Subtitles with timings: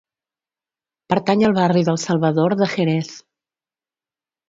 [1.13, 3.15] Pertany al barri del Salvador de Jerez.